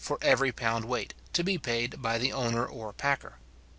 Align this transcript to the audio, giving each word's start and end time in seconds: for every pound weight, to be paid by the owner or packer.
for 0.03 0.17
every 0.23 0.51
pound 0.51 0.83
weight, 0.85 1.13
to 1.31 1.43
be 1.43 1.59
paid 1.59 2.01
by 2.01 2.17
the 2.17 2.33
owner 2.33 2.65
or 2.65 2.91
packer. 2.91 3.35